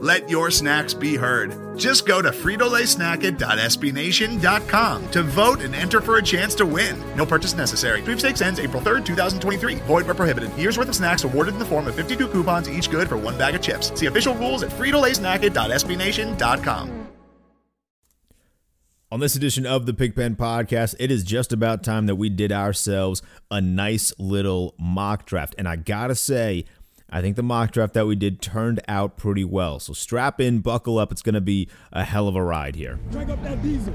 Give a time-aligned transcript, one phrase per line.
[0.00, 1.76] Let your snacks be heard.
[1.76, 6.96] Just go to fritolaysnacket.sbnation.com to vote and enter for a chance to win.
[7.16, 8.00] No purchase necessary.
[8.02, 9.74] Sweepstakes ends April 3rd, 2023.
[9.86, 10.56] Void where prohibited.
[10.56, 13.36] Year's worth of snacks awarded in the form of 52 coupons, each good for one
[13.36, 13.90] bag of chips.
[13.98, 17.08] See official rules at fritolaysnacket.sbnation.com.
[19.10, 22.52] On this edition of the Pigpen Podcast, it is just about time that we did
[22.52, 25.54] ourselves a nice little mock draft.
[25.56, 26.66] And I gotta say,
[27.10, 29.78] I think the mock draft that we did turned out pretty well.
[29.80, 31.10] So strap in, buckle up.
[31.10, 32.98] It's going to be a hell of a ride here.
[33.10, 33.94] Drag up that diesel.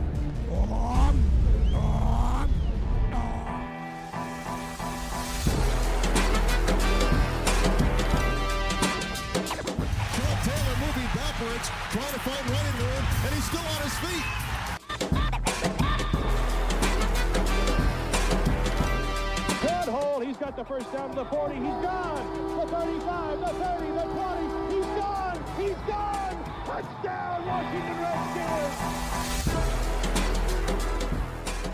[10.44, 14.43] Taylor moving backwards, trying to find running room, and he's still on his feet.
[20.56, 21.56] Got the first down to the 40.
[21.56, 22.60] He's gone.
[22.60, 24.76] The 35, the 30, the 20.
[24.76, 25.44] He's gone.
[25.58, 26.44] He's gone.
[26.66, 28.62] Touchdown, Washington Redskins.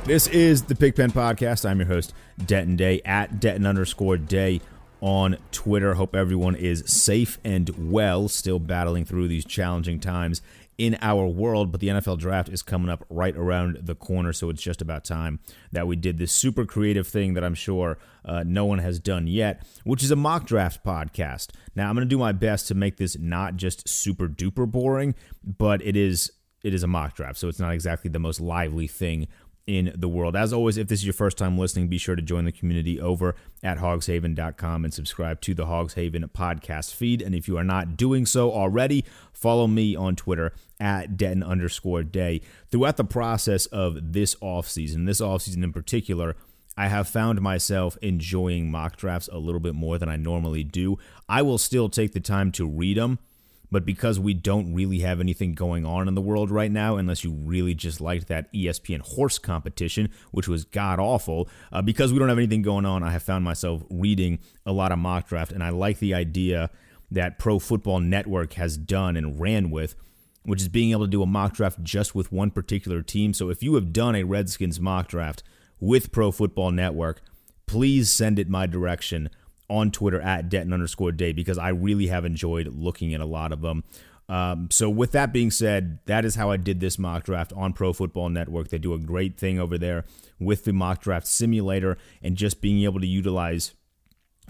[0.05, 1.69] This is the Pigpen Podcast.
[1.69, 2.13] I'm your host,
[2.45, 4.61] Denton Day, at Denton underscore Day
[5.02, 5.95] on Twitter.
[5.95, 10.41] Hope everyone is safe and well, still battling through these challenging times
[10.80, 11.72] in our world.
[11.72, 15.03] But the NFL draft is coming up right around the corner, so it's just about
[15.03, 15.39] time
[15.71, 19.27] that we did this super creative thing that I'm sure uh, no one has done
[19.27, 21.49] yet, which is a mock draft podcast.
[21.75, 25.13] Now, I'm going to do my best to make this not just super duper boring,
[25.44, 26.31] but it is
[26.63, 29.27] it is a mock draft, so it's not exactly the most lively thing
[29.67, 30.35] in the world.
[30.35, 32.99] As always, if this is your first time listening, be sure to join the community
[32.99, 37.21] over at hogshaven.com and subscribe to the Hogshaven podcast feed.
[37.21, 42.03] And if you are not doing so already, follow me on Twitter at Denton underscore
[42.03, 42.42] day.
[42.71, 46.36] Throughout the process of this offseason, this offseason in particular,
[46.75, 50.98] I have found myself enjoying mock drafts a little bit more than I normally do.
[51.27, 53.19] I will still take the time to read them
[53.71, 57.23] but because we don't really have anything going on in the world right now, unless
[57.23, 62.19] you really just liked that ESPN horse competition, which was god awful, uh, because we
[62.19, 65.52] don't have anything going on, I have found myself reading a lot of mock draft,
[65.52, 66.69] and I like the idea
[67.11, 69.95] that Pro Football Network has done and ran with,
[70.43, 73.33] which is being able to do a mock draft just with one particular team.
[73.33, 75.43] So if you have done a Redskins mock draft
[75.80, 77.21] with Pro Football Network,
[77.65, 79.30] please send it my direction
[79.69, 83.52] on Twitter at Denton underscore day because I really have enjoyed looking at a lot
[83.52, 83.83] of them.
[84.30, 87.73] Um, so, with that being said, that is how I did this mock draft on
[87.73, 88.69] Pro Football Network.
[88.69, 90.05] They do a great thing over there
[90.39, 93.73] with the mock draft simulator and just being able to utilize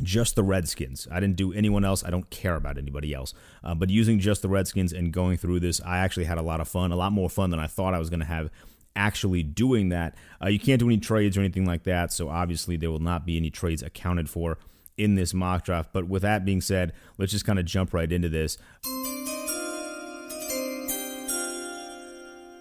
[0.04, 1.08] just the Redskins.
[1.10, 2.04] I didn't do anyone else.
[2.04, 3.34] I don't care about anybody else.
[3.64, 6.60] Uh, but using just the Redskins and going through this, I actually had a lot
[6.60, 8.50] of fun, a lot more fun than I thought I was going to have
[8.96, 10.16] actually doing that.
[10.44, 12.12] Uh, you can't do any trades or anything like that.
[12.12, 14.58] So, obviously, there will not be any trades accounted for
[15.00, 15.90] in this mock draft.
[15.94, 18.58] But with that being said, let's just kind of jump right into this.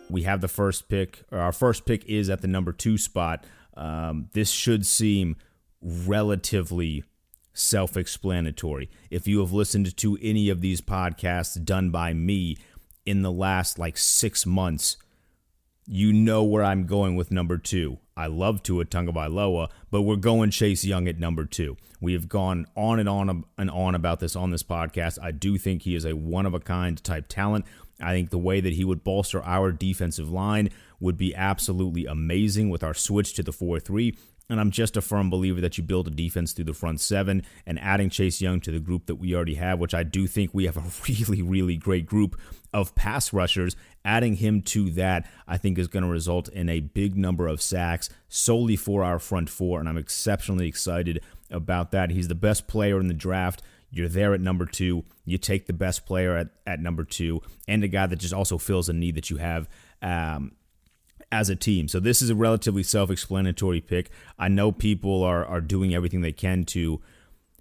[0.08, 1.24] We have the first pick.
[1.32, 3.44] our first pick is at the number two spot.
[3.76, 5.36] Um, this should seem
[5.82, 7.04] relatively
[7.52, 8.88] self explanatory.
[9.10, 12.56] If you have listened to any of these podcasts done by me
[13.04, 14.96] in the last like six months,
[15.86, 17.98] you know where I'm going with number two.
[18.18, 21.76] I love Tua Tagovailoa, but we're going Chase Young at number two.
[22.00, 25.20] We have gone on and on and on about this on this podcast.
[25.22, 27.64] I do think he is a one of a kind type talent.
[28.00, 32.70] I think the way that he would bolster our defensive line would be absolutely amazing
[32.70, 34.16] with our switch to the 4 3.
[34.50, 37.42] And I'm just a firm believer that you build a defense through the front seven
[37.66, 40.54] and adding Chase Young to the group that we already have, which I do think
[40.54, 42.40] we have a really, really great group
[42.72, 43.76] of pass rushers.
[44.06, 47.60] Adding him to that, I think, is going to result in a big number of
[47.60, 49.80] sacks solely for our front four.
[49.80, 51.20] And I'm exceptionally excited
[51.50, 52.10] about that.
[52.10, 53.60] He's the best player in the draft.
[53.90, 55.04] You're there at number two.
[55.26, 58.56] You take the best player at, at number two and a guy that just also
[58.56, 59.68] fills a need that you have
[60.00, 60.52] um,
[61.30, 61.88] as a team.
[61.88, 64.10] So this is a relatively self-explanatory pick.
[64.38, 67.00] I know people are are doing everything they can to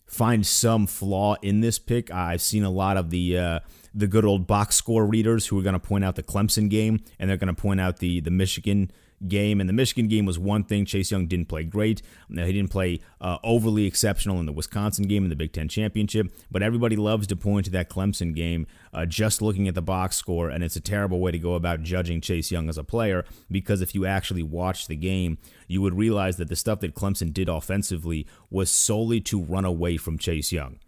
[0.05, 2.11] find some flaw in this pick.
[2.11, 3.59] I've seen a lot of the uh,
[3.97, 7.03] the good old box score readers who are going to point out the Clemson game
[7.19, 8.91] and they're going to point out the the Michigan
[9.25, 9.59] game.
[9.59, 10.85] And the Michigan game was one thing.
[10.85, 12.01] Chase Young didn't play great.
[12.29, 15.67] Now, he didn't play uh, overly exceptional in the Wisconsin game in the Big Ten
[15.67, 16.27] championship.
[16.51, 20.15] But everybody loves to point to that Clemson game uh, just looking at the box
[20.15, 20.50] score.
[20.50, 23.81] And it's a terrible way to go about judging Chase Young as a player because
[23.81, 27.50] if you actually watch the game, you would realize that the stuff that Clemson did
[27.50, 30.79] offensively was solely to run away from Chase Young.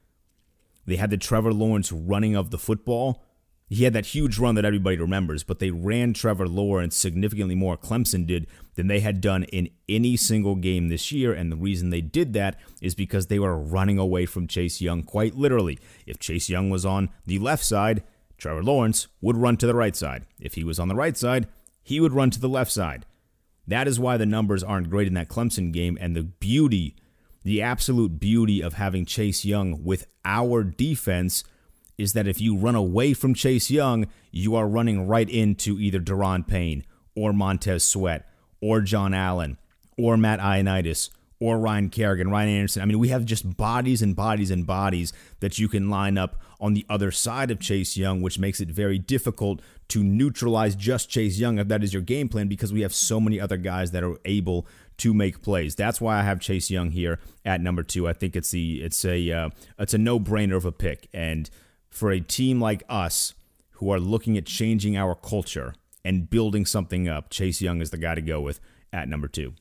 [0.89, 3.23] They had the Trevor Lawrence running of the football
[3.69, 7.77] he had that huge run that everybody remembers, but they ran Trevor Lawrence significantly more,
[7.77, 11.33] Clemson did, than they had done in any single game this year.
[11.33, 15.03] And the reason they did that is because they were running away from Chase Young
[15.03, 15.77] quite literally.
[16.07, 18.01] If Chase Young was on the left side,
[18.39, 20.25] Trevor Lawrence would run to the right side.
[20.39, 21.47] If he was on the right side,
[21.83, 23.05] he would run to the left side.
[23.67, 25.95] That is why the numbers aren't great in that Clemson game.
[26.01, 26.95] And the beauty,
[27.49, 31.43] the absolute beauty of having Chase Young with our defense
[31.97, 35.99] is that if you run away from Chase Young, you are running right into either
[35.99, 36.85] Da'Ron Payne
[37.15, 38.29] or Montez Sweat
[38.61, 39.57] or John Allen
[39.97, 41.09] or Matt Ioannidis
[41.39, 42.83] or Ryan Kerrigan, Ryan Anderson.
[42.83, 46.39] I mean, we have just bodies and bodies and bodies that you can line up
[46.59, 51.09] on the other side of Chase Young, which makes it very difficult to neutralize just
[51.09, 53.89] Chase Young if that is your game plan because we have so many other guys
[53.89, 54.67] that are able
[54.99, 55.75] to make plays.
[55.75, 58.07] That's why I have Chase Young here at number two.
[58.07, 61.49] I think it's the it's a uh, it's a no brainer of a pick and
[61.89, 63.33] for a team like us
[63.73, 65.73] who are looking at changing our culture
[66.05, 68.59] and building something up, Chase Young is the guy to go with
[68.93, 69.53] at number two.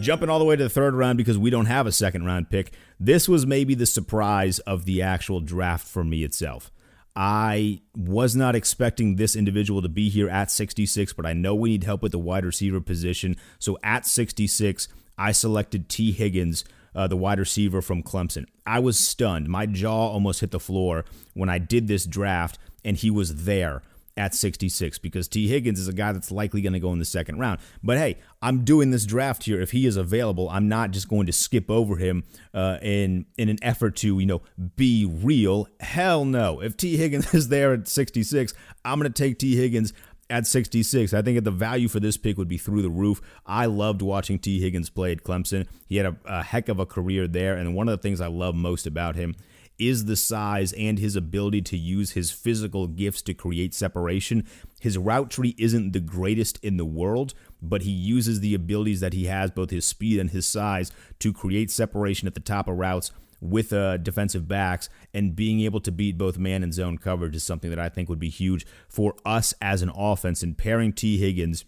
[0.00, 2.50] Jumping all the way to the third round because we don't have a second round
[2.50, 2.72] pick.
[3.00, 6.70] This was maybe the surprise of the actual draft for me itself.
[7.20, 11.70] I was not expecting this individual to be here at 66, but I know we
[11.70, 13.34] need help with the wide receiver position.
[13.58, 14.86] So at 66,
[15.18, 16.62] I selected Tee Higgins
[16.94, 18.46] uh, the wide receiver from Clemson.
[18.64, 19.48] I was stunned.
[19.48, 21.04] My jaw almost hit the floor
[21.34, 23.82] when I did this draft, and he was there
[24.18, 27.04] at 66 because Tee Higgins is a guy that's likely going to go in the
[27.04, 27.60] second round.
[27.82, 29.60] But hey, I'm doing this draft here.
[29.60, 33.48] If he is available, I'm not just going to skip over him uh, in in
[33.48, 34.42] an effort to you know
[34.76, 35.68] be real.
[35.80, 36.60] Hell no.
[36.60, 38.52] If Tee Higgins is there at 66,
[38.84, 39.92] I'm going to take Tee Higgins
[40.28, 41.14] at 66.
[41.14, 43.20] I think that the value for this pick would be through the roof.
[43.46, 45.66] I loved watching Tee Higgins play at Clemson.
[45.86, 48.26] He had a, a, heck of a career there, and one of the things I
[48.26, 49.36] love most about him
[49.78, 54.46] is the size and his ability to use his physical gifts to create separation.
[54.80, 59.12] His route tree isn't the greatest in the world, but he uses the abilities that
[59.12, 60.90] he has, both his speed and his size,
[61.20, 65.80] to create separation at the top of routes with uh, defensive backs and being able
[65.80, 68.66] to beat both man and zone coverage is something that I think would be huge
[68.88, 70.42] for us as an offense.
[70.42, 71.64] And pairing Tee Higgins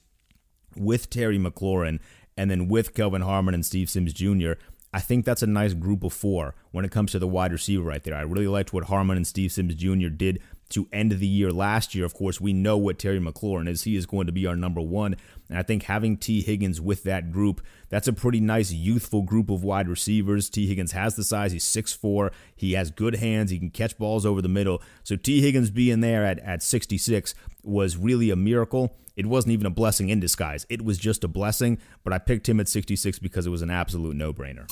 [0.77, 2.01] with Terry McLaurin
[2.37, 4.53] and then with Kelvin Harmon and Steve Sims Jr.,
[4.93, 7.85] I think that's a nice group of four when it comes to the wide receiver
[7.85, 8.15] right there.
[8.15, 10.09] I really liked what Harmon and Steve Sims Jr.
[10.09, 12.05] did to end the year last year.
[12.05, 13.83] Of course, we know what Terry McLaurin is.
[13.83, 15.17] He is going to be our number one.
[15.49, 19.51] And I think having Tee Higgins with that group, that's a pretty nice youthful group
[19.51, 20.49] of wide receivers.
[20.49, 21.53] Tee Higgins has the size.
[21.53, 22.31] He's 6'4.
[22.55, 23.51] He has good hands.
[23.51, 24.81] He can catch balls over the middle.
[25.03, 28.97] So Tee Higgins being there at, at 66 was really a miracle.
[29.17, 30.67] It wasn't even a blessing in disguise.
[30.71, 33.71] It was just a blessing, but I picked him at 66 because it was an
[33.71, 34.67] absolute no brainer.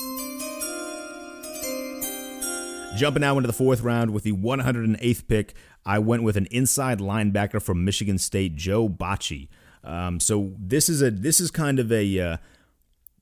[2.96, 5.54] Jumping now into the fourth round with the 108th pick,
[5.84, 9.48] I went with an inside linebacker from Michigan State, Joe Bachie.
[9.84, 12.36] Um, so this is a this is kind of a uh,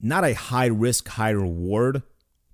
[0.01, 2.03] not a high risk high reward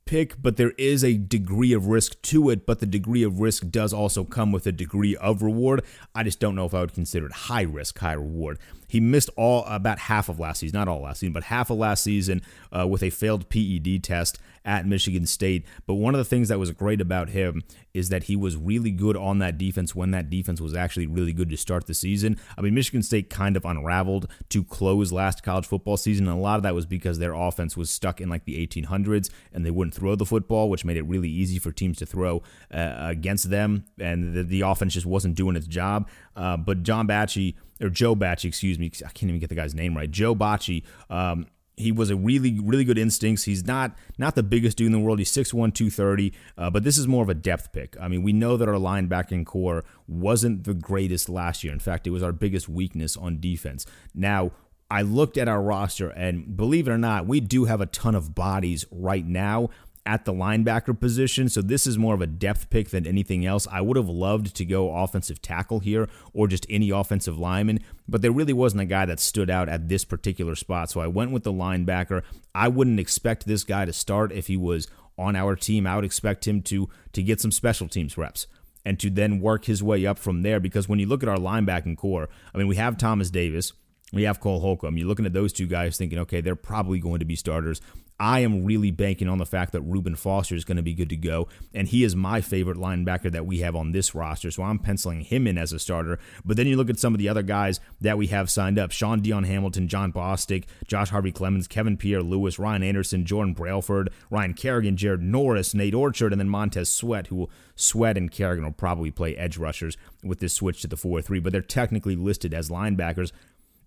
[0.04, 2.66] pick, but there is a degree of risk to it.
[2.66, 5.82] But the degree of risk does also come with a degree of reward.
[6.14, 8.58] I just don't know if I would consider it high risk, high reward.
[8.88, 11.78] He missed all about half of last season, not all last season, but half of
[11.78, 12.42] last season
[12.76, 15.64] uh, with a failed PED test at Michigan State.
[15.86, 17.62] But one of the things that was great about him
[17.94, 21.32] is that he was really good on that defense when that defense was actually really
[21.32, 22.38] good to start the season.
[22.56, 26.40] I mean, Michigan State kind of unraveled to close last college football season, and a
[26.40, 29.70] lot of that was because their offense was stuck in like the 1800s and they
[29.70, 32.42] wouldn't throw the football, which made it really easy for teams to throw
[32.72, 36.08] uh, against them, and the, the, offense just wasn't doing its job.
[36.36, 39.74] Uh, but John Bachie or Joe Bachie, excuse me, I can't even get the guy's
[39.74, 40.10] name right.
[40.10, 40.84] Joe Bachie.
[41.10, 41.46] Um,
[41.82, 43.44] he was a really really good instincts.
[43.44, 45.18] He's not not the biggest dude in the world.
[45.18, 47.96] He's 6'1", 230, uh, but this is more of a depth pick.
[48.00, 51.72] I mean, we know that our linebacking core wasn't the greatest last year.
[51.72, 53.84] In fact, it was our biggest weakness on defense.
[54.14, 54.52] Now,
[54.90, 58.14] I looked at our roster, and believe it or not, we do have a ton
[58.14, 59.70] of bodies right now
[60.04, 61.48] at the linebacker position.
[61.48, 63.68] So this is more of a depth pick than anything else.
[63.70, 67.78] I would have loved to go offensive tackle here or just any offensive lineman,
[68.08, 70.90] but there really wasn't a guy that stood out at this particular spot.
[70.90, 72.22] So I went with the linebacker.
[72.54, 75.86] I wouldn't expect this guy to start if he was on our team.
[75.86, 78.46] I would expect him to to get some special teams reps.
[78.84, 80.60] and to then work his way up from there.
[80.60, 83.72] Because when you look at our linebacking core, I mean, we have Thomas Davis,
[84.12, 84.98] we have Cole Holcomb.
[84.98, 87.80] You're looking at those two guys thinking, okay, they're probably going to be starters.
[88.22, 91.08] I am really banking on the fact that Reuben Foster is going to be good
[91.08, 94.52] to go, and he is my favorite linebacker that we have on this roster.
[94.52, 96.20] So I'm penciling him in as a starter.
[96.44, 98.92] But then you look at some of the other guys that we have signed up:
[98.92, 104.54] Shaun Dion Hamilton, Jon Bostic, Josh Harvey Clemons, Kevin Pierre-Louis, Ryan Anderson, Jordan Brailford, Ryan
[104.54, 108.70] Kerrigan, Jared Norris, Nate Orchard, and then Montez Sweat, who will Sweat and Kerrigan will
[108.70, 112.54] probably play edge rushers with this switch to the 4 3, but they're technically listed
[112.54, 113.32] as linebackers.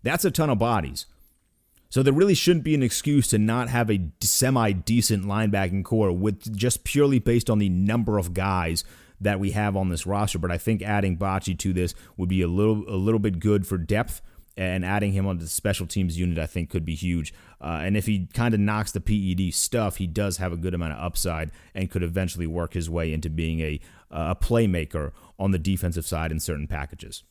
[0.04, 1.06] That's a ton of bodies.
[1.90, 6.12] So there really shouldn't be an excuse to not have a semi decent linebacking core
[6.12, 8.84] with just purely based on the number of guys
[9.22, 10.40] that we have on this roster.
[10.40, 13.66] But I think adding Bachie to this would be a little a little bit good
[13.68, 14.22] for depth.
[14.58, 17.34] And adding him onto the special teams unit, I think, could be huge.
[17.60, 20.74] Uh, and if he kind of knocks the PED stuff, he does have a good
[20.74, 25.52] amount of upside and could eventually work his way into being a, a playmaker on
[25.52, 27.24] the defensive side in certain packages.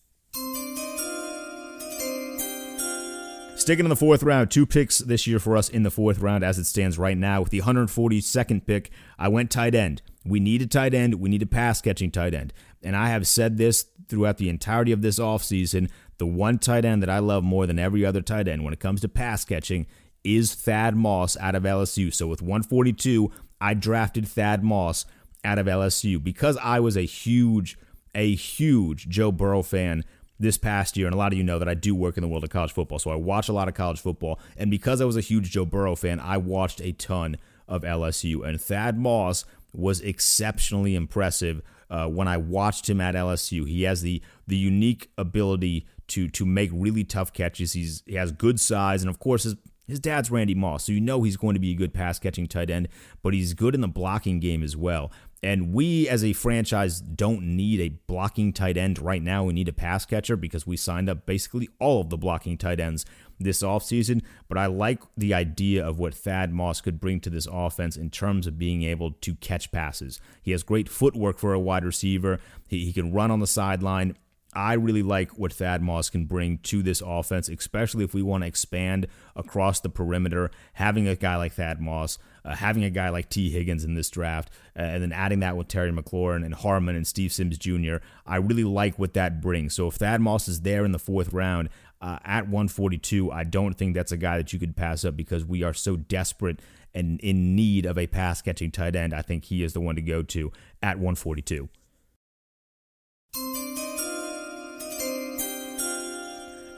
[3.65, 6.45] Sticking in the fourth round, two picks this year for us in the fourth round
[6.45, 7.41] as it stands right now.
[7.41, 10.03] With the 142nd pick, I went tight end.
[10.23, 11.15] We need a tight end.
[11.15, 12.53] We need a pass catching tight end.
[12.83, 15.89] And I have said this throughout the entirety of this offseason.
[16.19, 18.81] The one tight end that I love more than every other tight end when it
[18.81, 19.87] comes to pass catching
[20.25, 22.13] is Thad Moss out of LSU.
[22.13, 25.07] So with 142, I drafted Thad Moss
[25.43, 27.79] out of LSU because I was a huge,
[28.15, 30.05] a huge Joe Burrow fan
[30.39, 32.29] this past year, and a lot of you know that I do work in the
[32.29, 34.39] world of college football, so I watch a lot of college football.
[34.57, 37.37] And because I was a huge Joe Burrow fan, I watched a ton
[37.69, 38.47] of LSU.
[38.47, 43.69] And Thad Moss was exceptionally impressive uh, when I watched him at LSU.
[43.69, 47.73] He has the the unique ability to to make really tough catches.
[47.73, 51.01] He's he has good size, and of course his his dad's Randy Moss, so you
[51.01, 52.89] know he's going to be a good pass catching tight end,
[53.23, 55.13] but he's good in the blocking game as well.
[55.45, 59.45] And we as a franchise don't need a blocking tight end right now.
[59.45, 62.81] We need a pass catcher because we signed up basically all of the blocking tight
[62.81, 63.05] ends
[63.39, 64.23] this offseason.
[64.49, 68.09] But I like the idea of what Thad Moss could bring to this offense in
[68.09, 70.19] terms of being able to catch passes.
[70.41, 74.17] He has great footwork for a wide receiver, he, he can run on the sideline.
[74.55, 78.43] I really like what Thad Moss can bring to this offense, especially if we want
[78.43, 80.51] to expand across the perimeter.
[80.75, 84.11] Having a guy like Thad Moss, uh, having a guy like Tee Higgins in this
[84.11, 87.97] draft, uh, and then adding that with Terry McLaurin and Harmon and Steve Sims Jr.,
[88.27, 89.75] I really like what that brings.
[89.75, 91.69] So if Thad Moss is there in the fourth round
[92.01, 95.45] uh, at 142, I don't think that's a guy that you could pass up because
[95.45, 96.61] we are so desperate
[96.95, 99.13] and in need of a pass catching tight end.
[99.13, 101.69] I think he is the one to go to at 142.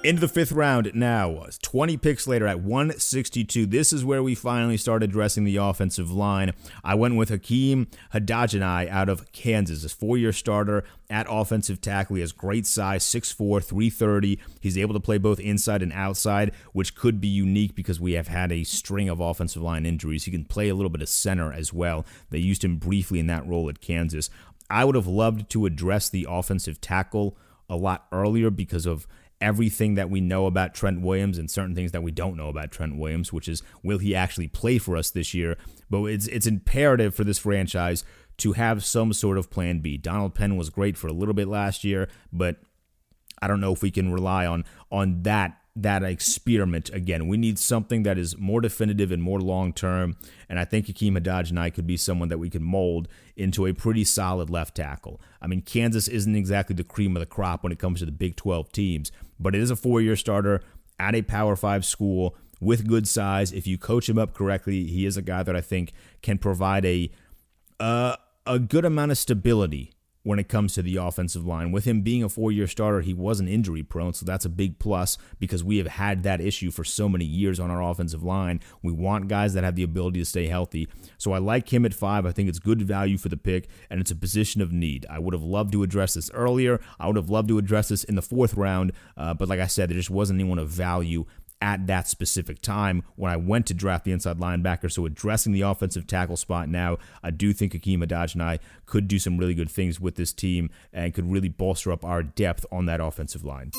[0.06, 3.66] Into the fifth round now, was 20 picks later at 162.
[3.66, 6.52] This is where we finally start addressing the offensive line.
[6.84, 12.14] I went with Hakeem Adeniji out of Kansas, a four year starter at offensive tackle.
[12.14, 14.38] He has great size, 6'4, 330.
[14.60, 18.28] He's able to play both inside and outside, which could be unique because we have
[18.28, 20.22] had a string of offensive line injuries.
[20.22, 22.06] He can play a little bit of center as well.
[22.30, 24.30] They used him briefly in that role at Kansas.
[24.70, 27.36] I would have loved to address the offensive tackle
[27.68, 29.08] a lot earlier because of
[29.40, 32.70] everything that we know about Trent Williams and certain things that we don't know about
[32.70, 35.56] Trent Williams, which is will he actually play for us this year?
[35.90, 38.04] But it's it's imperative for this franchise
[38.38, 39.96] to have some sort of plan B.
[39.96, 42.56] Donald Penn was great for a little bit last year, but
[43.40, 47.28] I don't know if we can rely on on that that experiment again.
[47.28, 50.16] We need something that is more definitive and more long term.
[50.48, 54.02] And I think Hakeem I could be someone that we could mold into a pretty
[54.02, 55.20] solid left tackle.
[55.40, 58.12] I mean, Kansas isn't exactly the cream of the crop when it comes to the
[58.12, 60.62] Big 12 teams, but it is a four year starter
[60.98, 63.52] at a Power Five school with good size.
[63.52, 65.92] If you coach him up correctly, he is a guy that I think
[66.22, 67.10] can provide a
[67.78, 68.16] uh,
[68.46, 69.92] a good amount of stability
[70.26, 71.70] when it comes to the offensive line.
[71.70, 74.80] With him being a four year starter, he wasn't injury prone, so that's a big
[74.80, 78.58] plus because we have had that issue for so many years on our offensive line.
[78.82, 80.88] We want guys that have the ability to stay healthy.
[81.16, 82.26] So I like him at five.
[82.26, 85.06] I think it's good value for the pick, and it's a position of need.
[85.08, 86.80] I would have loved to address this earlier.
[86.98, 89.68] I would have loved to address this in the fourth round, uh, but like I
[89.68, 91.24] said, there just wasn't anyone of value
[91.60, 94.90] at that specific time when I went to draft the inside linebacker.
[94.90, 99.38] So addressing the offensive tackle spot now, I do think Hakeem Adeniji could do some
[99.38, 103.00] really good things with this team and could really bolster up our depth on that
[103.00, 103.72] offensive line.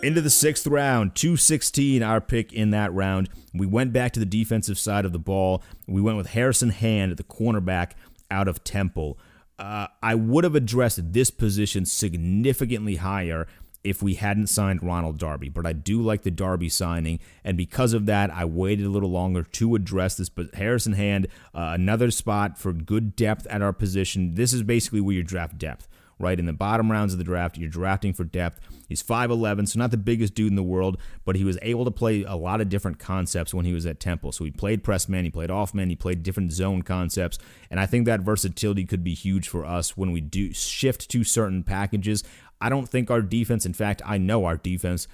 [0.00, 3.28] Into the sixth round, 216, our pick in that round.
[3.52, 5.62] We went back to the defensive side of the ball.
[5.88, 7.92] We went with Harrison Hand, at the cornerback
[8.30, 9.18] out of Temple.
[9.58, 13.48] Uh, I would have addressed this position significantly higher
[13.88, 15.48] if we hadn't signed Ronald Darby.
[15.48, 19.10] But I do like the Darby signing, and because of that, I waited a little
[19.10, 20.28] longer to address this.
[20.28, 24.34] But Harrison Hand, uh, another spot for good depth at our position.
[24.34, 26.38] This is basically where you draft depth right?
[26.38, 28.60] In the bottom rounds of the draft, you're drafting for depth.
[28.88, 31.90] He's 5'11, so not the biggest dude in the world, but he was able to
[31.90, 34.32] play a lot of different concepts when he was at Temple.
[34.32, 37.38] So he played press man, he played off man, he played different zone concepts,
[37.70, 41.22] and I think that versatility could be huge for us when we do shift to
[41.24, 42.24] certain packages.
[42.60, 45.08] I don't think our defense, in fact, I know our defense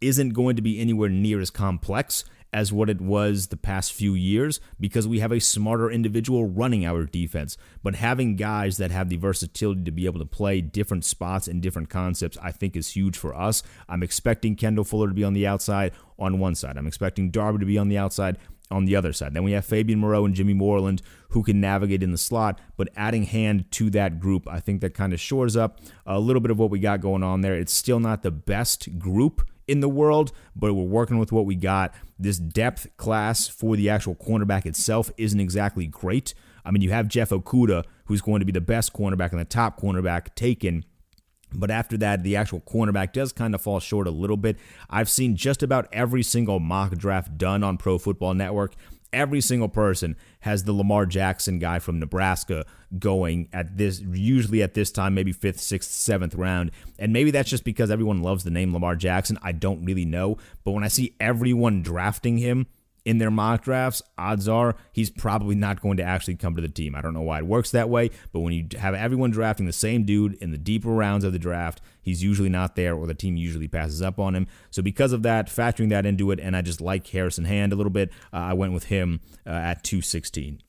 [0.00, 4.12] isn't going to be anywhere near as complex as what it was the past few
[4.14, 7.56] years because we have a smarter individual running our defense.
[7.82, 11.62] But having guys that have the versatility to be able to play different spots and
[11.62, 13.62] different concepts, I think is huge for us.
[13.88, 16.76] I'm expecting Kendall Fuller to be on the outside on one side.
[16.76, 18.36] I'm expecting Darby to be on the outside
[18.72, 19.34] on the other side.
[19.34, 22.88] Then we have Fabian Moreau and Jimmy Moreland who can navigate in the slot, but
[22.96, 26.50] adding hand to that group, I think that kind of shores up a little bit
[26.50, 27.54] of what we got going on there.
[27.54, 31.54] It's still not the best group in the world, but we're working with what we
[31.54, 31.94] got.
[32.18, 36.34] This depth class for the actual cornerback itself isn't exactly great.
[36.64, 39.44] I mean, you have Jeff Okudah, who's going to be the best cornerback and the
[39.44, 40.84] top cornerback taken.
[41.54, 44.56] But after that, the actual cornerback does kind of fall short a little bit.
[44.88, 48.74] I've seen just about every single mock draft done on Pro Football Network,
[49.12, 52.64] every single person has the Lamar Jackson guy from Nebraska
[52.98, 56.70] going at this, usually at this time, maybe fifth, sixth, seventh round.
[56.98, 59.38] And maybe that's just because everyone loves the name Lamar Jackson.
[59.42, 60.38] I don't really know.
[60.64, 62.66] But when I see everyone drafting him,
[63.04, 66.68] in their mock drafts, odds are he's probably not going to actually come to the
[66.68, 66.94] team.
[66.94, 69.72] I don't know why it works that way, but when you have everyone drafting the
[69.72, 73.14] same dude in the deeper rounds of the draft, he's usually not there or the
[73.14, 74.46] team usually passes up on him.
[74.70, 77.76] So because of that, factoring that into it, and I just like Harrison Hand a
[77.76, 80.62] little bit, uh, I went with him uh, at 216.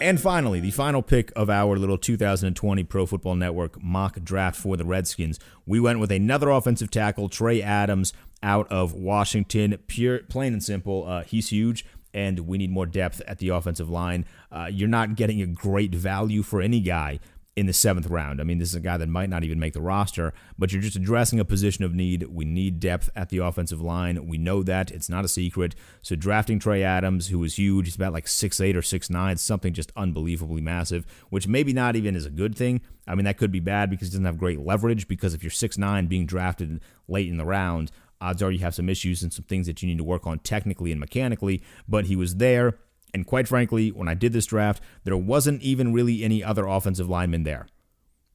[0.00, 4.76] And finally, the final pick of our little 2020 Pro Football Network mock draft for
[4.76, 5.40] the Redskins.
[5.66, 9.78] We went with another offensive tackle, Trey Adams, out of Washington.
[9.86, 13.90] Pure, plain and simple, uh, he's huge, and we need more depth at the offensive
[13.90, 14.24] line.
[14.50, 17.18] Uh, you're not getting a great value for any guy
[17.58, 18.40] in the seventh round.
[18.40, 20.80] I mean, this is a guy that might not even make the roster, but you're
[20.80, 22.22] just addressing a position of need.
[22.28, 24.28] We need depth at the offensive line.
[24.28, 24.92] We know that.
[24.92, 25.74] It's not a secret.
[26.00, 29.38] So drafting Trey Adams, who is huge, he's about like six eight or six nine,
[29.38, 32.80] something just unbelievably massive, which maybe not even is a good thing.
[33.08, 35.50] I mean, that could be bad because he doesn't have great leverage because if you're
[35.50, 39.32] six nine being drafted late in the round, odds are you have some issues and
[39.32, 42.78] some things that you need to work on technically and mechanically, but he was there
[43.14, 47.08] and quite frankly, when I did this draft, there wasn't even really any other offensive
[47.08, 47.66] lineman there.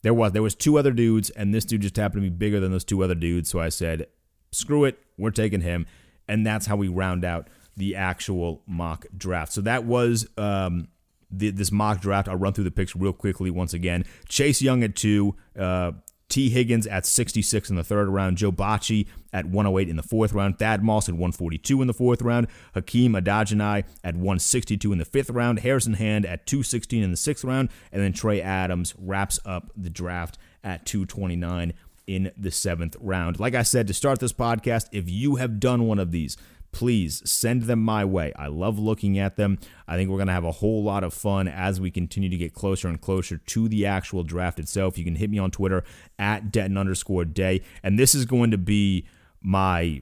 [0.02, 2.60] There was there was two other dudes, and this dude just happened to be bigger
[2.60, 3.50] than those two other dudes.
[3.50, 4.08] So I said,
[4.52, 5.86] screw it, we're taking him,
[6.28, 9.54] and that's how we round out the actual mock draft.
[9.54, 10.90] So that was um,
[11.32, 12.28] the, this mock draft.
[12.28, 14.04] I'll run through the picks real quickly once again.
[14.28, 15.94] Chase Young at two, uh,
[16.30, 20.34] Tee Higgins at 66 in the third round, Joe Bachie at 108 in the fourth
[20.34, 25.06] round, Thad Moss at 142 in the fourth round, Hakeem Adeniji at 162 in the
[25.06, 29.40] fifth round, Harrison Hand at 216 in the sixth round, and then Trey Adams wraps
[29.46, 31.74] up the draft at 229
[32.08, 33.40] in the seventh round.
[33.40, 36.38] Like I said to start this podcast, if you have done one of these,
[36.74, 38.34] please send them my way.
[38.36, 39.60] I love looking at them.
[39.88, 42.38] I think we're going to have a whole lot of fun as we continue to
[42.38, 44.98] get closer and closer to the actual draft itself.
[44.98, 45.84] You can hit me on Twitter
[46.20, 47.62] at Denton underscore day.
[47.82, 49.06] And this is going to be
[49.42, 50.02] my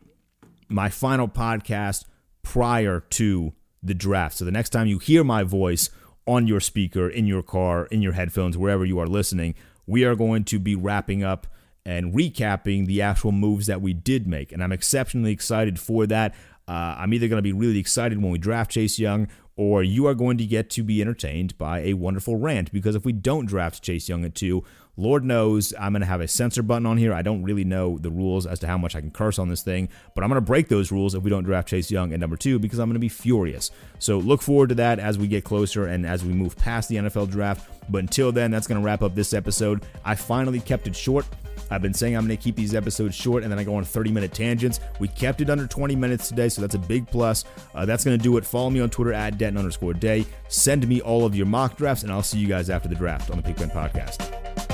[0.70, 2.06] my final podcast
[2.44, 3.54] prior to
[3.84, 4.38] the draft.
[4.38, 5.90] So the next time you hear my voice
[6.26, 9.56] on your speaker, in your car, in your headphones, wherever you are listening,
[9.86, 11.48] we are going to be wrapping up
[11.86, 14.52] and recapping the actual moves that we did make.
[14.52, 16.36] And I'm exceptionally excited for that.
[16.68, 20.08] Uh, I'm either going to be really excited when we draft Chase Young, or you
[20.08, 22.72] are going to get to be entertained by a wonderful rant.
[22.72, 24.64] Because if we don't draft Chase Young at two,
[24.98, 27.14] Lord knows I'm going to have a censor button on here.
[27.14, 29.64] I don't really know the rules as to how much I can curse on this
[29.64, 32.20] thing, but I'm going to break those rules if we don't draft Chase Young at
[32.20, 33.72] number two because I'm going to be furious.
[34.00, 36.98] So look forward to that as we get closer and as we move past the
[36.98, 37.70] NFL draft.
[37.90, 39.86] But until then, that's going to wrap up this episode.
[40.04, 41.26] I finally kept it short.
[41.72, 43.84] I've been saying I'm going to keep these episodes short and then I go on
[43.84, 44.80] 30 minute tangents.
[45.00, 47.46] We kept it under 20 minutes today, so that's a big plus.
[47.74, 48.46] Uh, that's going to do it.
[48.46, 50.26] Follow me on Twitter at Denton underscore day.
[50.50, 53.32] Send me all of your mock drafts, and I'll see you guys after the draft
[53.32, 54.71] on the Pigpen Podcast.